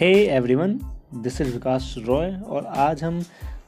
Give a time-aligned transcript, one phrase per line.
[0.00, 0.80] Hey everyone
[1.14, 3.24] this is Vikas Roy और आज हम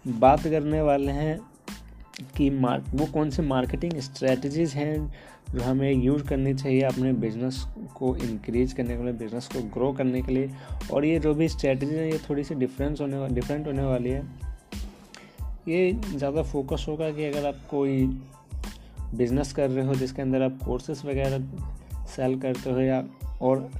[0.06, 1.40] बात करने वाले हैं
[2.36, 5.14] कि मार्क वो कौन से मार्केटिंग स्ट्रेटजीज़ हैं
[5.50, 7.64] जो हमें यूज़ करनी चाहिए अपने बिज़नेस
[7.96, 10.50] को इंक्रीज करने के लिए बिज़नेस को ग्रो करने के लिए।
[10.92, 14.22] और ये जो भी स्ट्रेटजी है, ये थोड़ी सी डिफरेंस होने डिफरेंट होने वाली है।
[15.68, 18.06] ये ज़्यादा फोकस होगा कि अगर आप कोई
[19.14, 21.46] बिज़नेस कर रहे हो जिसके अंदर आप कोर्सेस वगैरह
[22.06, 23.04] सेल करते हो या,
[23.42, 23.70] और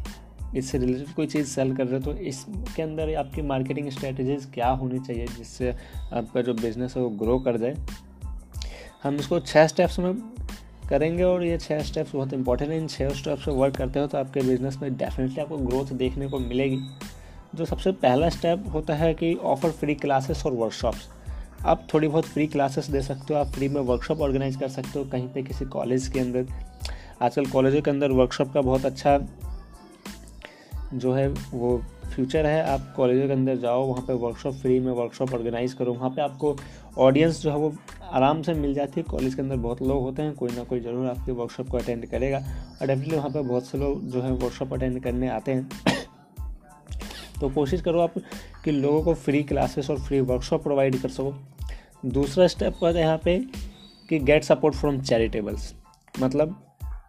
[0.57, 4.69] इससे रिलेटेड कोई चीज़ सेल कर रहे हो तो इसके अंदर आपकी मार्केटिंग स्ट्रेटजीज क्या
[4.73, 5.73] होनी चाहिए जिससे
[6.13, 7.77] आपका जो बिज़नेस है वो ग्रो कर जाए?
[9.03, 10.15] हम इसको छः स्टेप्स में
[10.89, 14.07] करेंगे और ये छः स्टेप्स बहुत इंपॉर्टेंट है। इन छः स्टेप्स पर वर्क करते हो
[14.07, 16.79] तो आपके बिज़नेस में डेफिनेटली आपको ग्रोथ देखने को मिलेगी।
[17.55, 21.09] जो सबसे पहला स्टेप होता है कि ऑफ़र फ्री क्लासेस और वर्कशॉप्स
[21.65, 24.99] आप थोड़ी बहुत फ्री क्लासेस दे सकते हो, आप फ्री में वर्कशॉप ऑर्गेनाइज कर सकते
[24.99, 26.47] हो कहीं पे किसी कॉलेज के अंदर।
[27.23, 29.17] आजकल कॉलेजों के अंदर वर्कशॉप का बहुत अच्छा
[30.95, 34.93] जो है वो फ्यूचर है। आप कॉलेजों के अंदर जाओ, वहाँ पे वर्कशॉप फ्री में
[34.93, 36.57] वर्कशॉप ऑर्गेनाइज करो। वहाँ पे आपको
[36.99, 37.73] ऑडियंस जो है वो
[38.13, 40.81] आराम से मिल जाती है। कॉलेज के अंदर बहुत लोग होते हैं, कोई ना कोई
[40.81, 44.33] ज़रूर आपके वर्कशॉप को अटेंड करेगा। और डेफिनेटली वहाँ पर बहुत से लोग जो है
[44.33, 45.69] वर्कशॉप अटेंड करने आते हैं।
[47.41, 48.15] तो कोशिश करो आप
[48.65, 51.35] कि लोगों को फ्री क्लासेस और फ्री वर्कशॉप प्रोवाइड कर सको।
[52.07, 53.39] दूसरा स्टेप है यहाँ पे
[54.09, 55.75] कि गेट सपोर्ट फ्रॉम चैरिटेबल्स
[56.15, 56.57] मतलब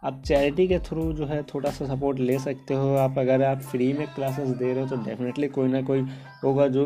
[0.06, 3.62] आप चैरिटी के थ्रू जो है थोड़ा सा सपोर्ट ले सकते हो। आप अगर आप
[3.62, 6.02] फ्री में क्लासेस दे रहे हो तो डेफिनेटली कोई ना कोई
[6.44, 6.86] होगा जो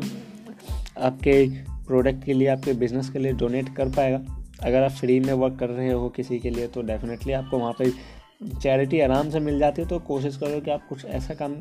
[1.00, 1.34] आपके
[1.88, 4.22] प्रोडक्ट के लिए, आपके बिज़नेस के लिए डोनेट कर पाएगा।
[4.64, 7.74] अगर आप फ्री में वर्क कर रहे हो किसी के लिए तो डेफिनेटली आपको वहाँ
[7.74, 7.92] पर
[8.62, 11.56] चैरिटी आराम से मिल जाती है। तो कोशिश करो कि आप कुछ ऐसा काम,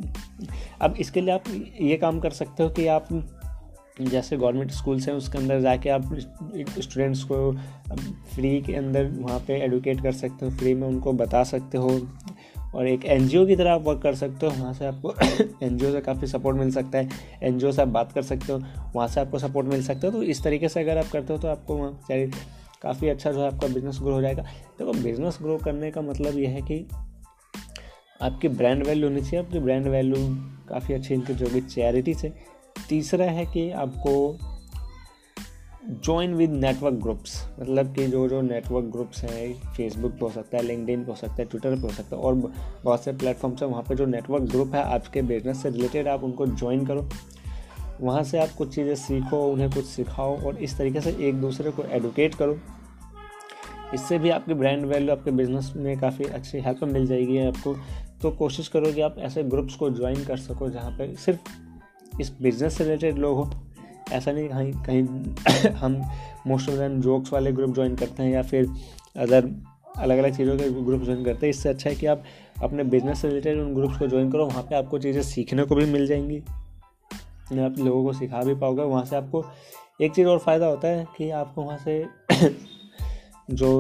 [0.81, 1.45] अब इसके लिए आप
[1.81, 3.09] ये काम कर सकते हो कि आप
[4.01, 7.53] जैसे गवर्नमेंट स्कूल्स हैं, उसके अंदर जाके आप स्टूडेंट्स को
[8.35, 12.01] फ्री के अंदर वहाँ पे एडुकेट कर सकते हो, फ्री में उनको बता सकते हो
[12.75, 15.15] और एक एनजीओ की तरह आप वर्क कर सकते हो, वहाँ से आपको
[15.67, 17.09] एनजीओ से काफ़ी सपोर्ट मिल सकता है
[17.43, 18.59] एनजीओ से आप बात कर सकते हो,
[18.95, 21.39] वहाँ से आपको सपोर्ट मिल सकता है। तो इस तरीके से अगर आप करते हो
[21.39, 22.01] तो आपको वहाँ
[22.83, 26.01] काफ़ी अच्छा जो है आपका बिज़नेस ग्रो हो जाएगा। देखो तो बिज़नेस ग्रो करने का
[26.03, 26.87] मतलब यह है कि
[28.23, 30.17] आपकी ब्रांड वैल्यू होनी चाहिए, आपकी ब्रांड वैल्यू
[30.69, 32.31] काफ़ी अच्छी, इनकी जो भी चैरिटी है
[32.89, 34.39] तीसरा है कि आपको
[36.05, 40.57] ज्वाइन विद नेटवर्क ग्रुप्स मतलब कि जो जो नेटवर्क ग्रुप्स हैं फेसबुक पे हो सकता
[40.57, 42.35] है लिंकडिन पे हो सकता है ट्विटर पे हो सकता है, और
[42.85, 46.25] बहुत से प्लेटफॉर्म्स हैं, वहाँ पे जो नेटवर्क ग्रुप है, आपके बिज़नेस से रिलेटेड आप
[46.25, 47.09] उनको ज्वाइन करो।
[48.01, 51.71] वहाँ से आप कुछ चीज़ें सीखो, उन्हें कुछ सिखाओ, और इस तरीके से एक दूसरे
[51.71, 52.59] को एडुकेट करो।
[53.95, 57.75] इससे भी आपकी ब्रांड वैल्यू आपके बिज़नेस में काफ़ी अच्छी हेल्प मिल जाएगी आपको।
[58.23, 61.41] तो कोशिश करो कि आप ऐसे ग्रुप्स को ज्वाइन कर सको जहाँ पर सिर्फ़
[62.21, 63.51] इस बिज़नेस से रिलेटेड लोग हो।
[64.13, 66.03] ऐसा नहीं कहीं कहीं हम
[66.47, 68.69] मोस्ट ऑफ़ जोक्स वाले ग्रुप ज्वाइन करते हैं या फिर
[69.17, 69.51] अदर
[69.99, 72.25] अलग अलग चीज़ों के ग्रुप ज्वाइन करते हैं। इससे अच्छा है कि आप
[72.63, 75.75] अपने बिज़नेस से रिलेटेड उन ग्रुप्स को ज्वाइन करो, वहाँ पे आपको चीज़ें सीखने को
[75.75, 76.39] भी मिल जाएँगी।
[77.61, 79.45] आप लोगों को सिखा भी पाओगे वहाँ से आपको
[80.01, 82.05] एक चीज़ और फ़ायदा होता है कि आपको वहाँ से
[83.51, 83.71] जो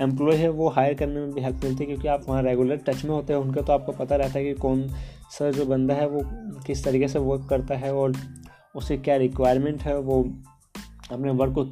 [0.00, 3.04] एम्प्लॉय है वो हायर करने में भी हेल्प मिलती है, क्योंकि आप वहाँ रेगुलर टच
[3.04, 4.82] में होते हैं, उनका तो आपको पता रहता है कि कौन
[5.30, 6.20] सा जो बंदा है वो
[6.66, 8.12] किस तरीके से वर्क करता है और
[8.76, 10.22] उसे क्या रिक्वायरमेंट है, वो
[11.12, 11.64] अपने वर्क को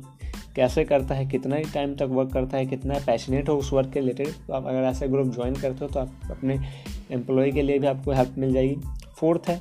[0.56, 3.90] कैसे करता है, कितना ही टाइम तक वर्क करता है, कितना पैशनेट हो उस वर्क
[3.92, 6.58] के रिलेटेड तो आप अगर ऐसे ग्रुप ज्वाइन करते हो तो आप अपने
[7.12, 8.76] एम्प्लॉय के लिए भी आपको हेल्प मिल जाएगी।
[9.16, 9.60] फोर्थ है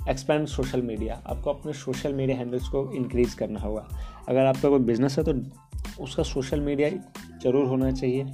[0.00, 3.86] एक्सपेंड सोशल मीडिया आपको अपने सोशल मीडिया हैंडल्स को इंक्रीज़ करना होगा।
[4.28, 6.88] अगर आपका कोई बिज़नेस है तो उसका सोशल मीडिया
[7.42, 8.32] ज़रूर होना चाहिए।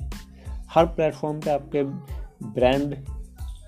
[0.71, 2.95] हर प्लेटफॉर्म पे आपके ब्रांड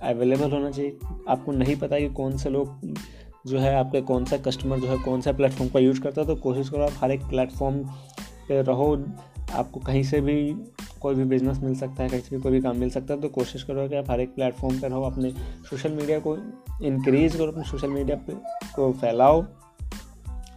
[0.02, 0.98] अवेलेबल होना चाहिए।
[1.28, 2.94] आपको नहीं पता कि कौन से लोग
[3.46, 6.26] जो है आपके कौन सा कस्टमर जो है कौन सा प्लेटफॉर्म का यूज़ करता है
[6.26, 7.78] तो कोशिश करो आप हर एक प्लेटफॉर्म
[8.48, 8.96] पे रहो।
[9.52, 10.36] आपको कहीं से भी
[11.00, 13.20] कोई भी बिज़नेस मिल सकता है, कहीं से भी कोई भी काम मिल सकता है
[13.20, 15.30] तो कोशिश करो कि आप हर एक प्लेटफॉर्म पर रहो, अपने
[15.70, 16.36] सोशल मीडिया को
[16.82, 18.16] इंक्रीज करो, अपने सोशल मीडिया
[18.74, 19.42] को फैलाओ।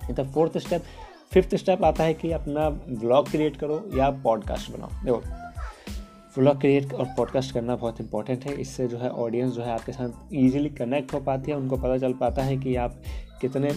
[0.08, 0.84] तो फोर्थ स्टेप
[1.32, 5.51] फिफ्थ स्टेप आता है कि अपना ब्लॉग क्रिएट करो या पॉडकास्ट बनाओ। देखो
[6.38, 9.92] व्लॉग क्रिएट और पॉडकास्ट करना बहुत इंपॉर्टेंट है। इससे जो है ऑडियंस जो है आपके
[9.92, 13.02] साथ ईजिली कनेक्ट हो पाती है। उनको पता चल पाता है कि आप
[13.42, 13.70] कितने,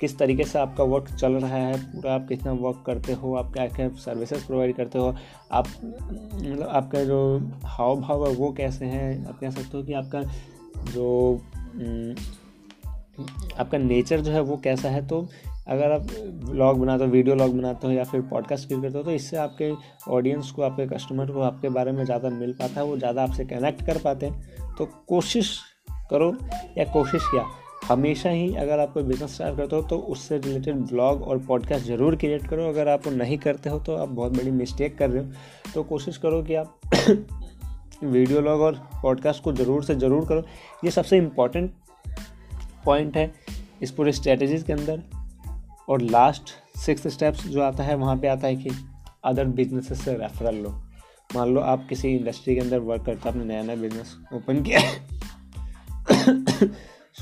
[0.00, 3.52] किस तरीके से आपका वर्क चल रहा है। पूरा आप कितना वर्क करते हो, आप
[3.52, 5.14] क्या क्या सर्विसेज़ प्रोवाइड करते हो।
[5.52, 9.26] आप मतलब आपका जो हाव भाव है वो कैसे हैं?
[9.26, 10.22] आप कह सकते हो कि आपका
[10.90, 11.40] जो
[13.58, 15.06] आपका नेचर जो है वो कैसा है?
[15.06, 15.28] तो
[15.66, 16.06] अगर आप
[16.44, 19.36] ब्लॉग बनाते हो वीडियो लॉग बनाते हो या फिर पॉडकास्ट क्रिएट करते हो तो इससे
[19.36, 19.72] आपके
[20.12, 23.44] ऑडियंस को, आपके कस्टमर को आपके बारे में ज़्यादा मिल पाता है, वो ज़्यादा आपसे
[23.44, 25.58] कनेक्ट कर पाते हैं। तो कोशिश
[26.10, 26.32] करो
[26.78, 27.44] या कोशिश किया।
[27.84, 31.86] हमेशा ही अगर आप कोई बिज़नेस स्टार्ट करते हो तो उससे रिलेटेड ब्लॉग और पॉडकास्ट
[31.86, 35.24] ज़रूर क्रिएट करो। अगर आप नहीं करते हो तो आप बहुत बड़ी मिस्टेक कर रहे
[35.24, 36.80] हो। तो कोशिश करो कि आप
[38.04, 40.44] वीडियो लॉग और पॉडकास्ट को ज़रूर से ज़रूर करो।
[40.84, 41.72] ये सबसे इंपॉर्टेंट
[42.84, 43.32] पॉइंट है
[43.82, 45.02] इस पूरे स्ट्रेटजीज़ के अंदर।
[45.88, 48.70] और लास्ट सिक्स स्टेप्स जो आता है, वहाँ पे आता है कि
[49.24, 50.70] अदर बिज़नेस से रेफरल लो।
[51.34, 54.62] मान लो आप किसी इंडस्ट्री के अंदर वर्क करते हो, आपने नया नया बिज़नेस ओपन
[54.62, 54.80] किया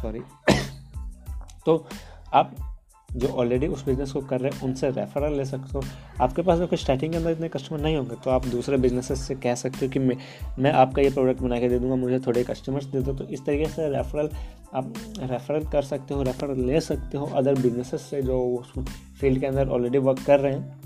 [0.02, 0.20] सॉरी
[1.66, 1.88] तो
[2.34, 2.71] आप
[3.16, 5.82] जो ऑलरेडी उस बिज़नेस को कर रहे हैं, उनसे रेफरल ले सकते हो।
[6.20, 9.34] आपके पास अगर स्टार्टिंग के अंदर इतने कस्टमर नहीं होंगे तो आप दूसरे बिजनेसेस से
[9.34, 10.16] कह सकते हो कि मैं
[10.58, 13.44] मैं आपका ये प्रोडक्ट बना के दे दूँगा, मुझे थोड़े कस्टमर्स दे दो। तो इस
[13.46, 14.30] तरीके से रेफरल
[14.74, 18.72] आप रेफरल कर सकते हो रेफरल ले सकते हो अदर बिजनेसेस से जो उस
[19.20, 20.80] फ़ील्ड के अंदर ऑलरेडी वर्क कर रहे हैं।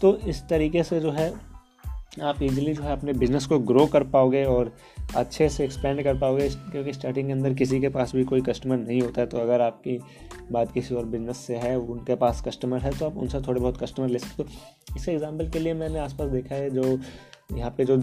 [0.00, 1.32] तो इस तरीके से जो है,
[2.22, 4.72] आप इजीली जो है अपने बिज़नेस को ग्रो कर पाओगे और
[5.16, 8.76] अच्छे से एक्सपेंड कर पाओगे। क्योंकि स्टार्टिंग के अंदर किसी के पास भी कोई कस्टमर
[8.78, 9.98] नहीं होता है तो अगर आपकी
[10.52, 13.82] बात किसी और बिज़नेस से है, उनके पास कस्टमर है तो आप उनसे थोड़े बहुत
[13.82, 16.98] कस्टमर ले सकते हो। इस एग्ज़ाम्पल के लिए मैंने आसपास देखा है जो,
[17.52, 17.96] यहाँ पे जो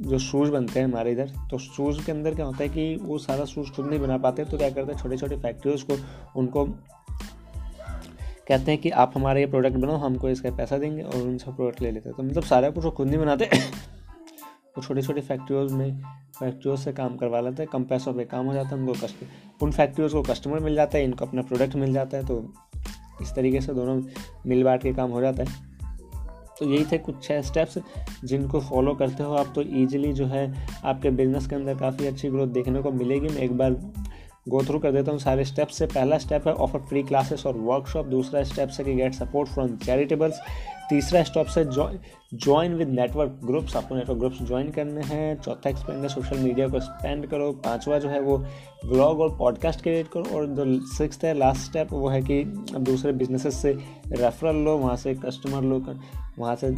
[0.00, 3.18] जो शूज़ बनते हैं हमारे इधर तो शूज़ के अंदर क्या होता है कि वो
[3.18, 5.96] सारा शूज़ खुद नहीं बना पाते तो क्या करते हैं छोटे छोटे फैक्ट्रीज को,
[6.36, 6.64] उनको
[8.48, 11.82] कहते हैं कि आप हमारा ये प्रोडक्ट बनाओ, हमको इसका पैसा देंगे और उनसे प्रोडक्ट
[11.82, 13.48] ले लेते हैं। तो मतलब सारा कुछ खुद नहीं बनाते।
[14.76, 16.00] वो छोटे छोटे फैक्ट्रियों में
[16.38, 19.62] फैक्ट्रियों से काम करवा लेते हैं, कम पैसों पे काम हो जाता है, उनको कस्ट
[19.62, 22.42] उन फैक्ट्रियों को कस्टमर मिल जाता है, इनको अपना प्रोडक्ट मिल जाता है तो
[23.22, 24.00] इस तरीके से दोनों
[24.46, 25.64] मिल बांट के काम हो जाता है।
[26.58, 27.78] तो यही थे कुछ छः स्टेप्स
[28.24, 30.44] जिनको फॉलो करते हो आप तो ईजिली जो है
[30.84, 33.72] आपके बिज़नेस के अंदर काफ़ी अच्छी ग्रोथ देखने को मिलेगी। मैं एक बार
[34.48, 37.56] गो थ्रू कर देता हूँ सारे स्टेप्स से। पहला स्टेप है ऑफ़र फ्री क्लासेस और
[37.56, 40.40] वर्कशॉप दूसरा स्टेप है कि गेट सपोर्ट फ्रॉम चैरिटेबल्स
[40.90, 41.64] तीसरा स्टेप है
[42.34, 46.68] ज्वाइन विद नेटवर्क ग्रुप्स आपको नेटवर्क ग्रुप्स ज्वाइन करने हैं। चौथा एक्सपेंड है सोशल मीडिया
[46.68, 48.36] को स्पेंड करो। पांचवा जो है वो
[48.84, 52.40] ब्लॉग और पॉडकास्ट क्रिएट करो। और जो सिक्स है लास्ट स्टेप वो है कि
[52.74, 53.72] अब दूसरे बिजनेसेस से
[54.12, 55.82] रेफरल लो। वहाँ से कस्टमर लो
[56.38, 56.74] वहाँ से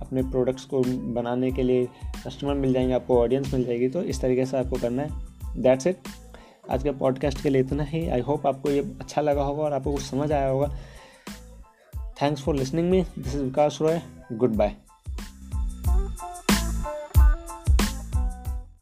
[0.00, 0.82] अपने प्रोडक्ट्स को
[1.14, 1.88] बनाने के लिए
[2.26, 5.86] कस्टमर मिल जाएँगे, आपको ऑडियंस मिल जाएगी। तो इस तरीके से आपको करना है। दैट्स
[5.86, 5.96] इट
[6.70, 9.72] आज के पॉडकास्ट के लिए इतना ही। आई होप आपको ये अच्छा लगा होगा और
[9.72, 10.68] आपको कुछ समझ आया होगा।
[12.22, 14.00] Thanks for listening me this is Vikas Roy
[14.54, 14.76] goodbye